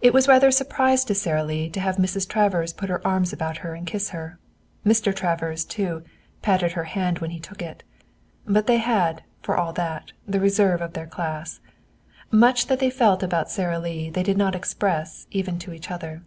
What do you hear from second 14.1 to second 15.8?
they did not express even to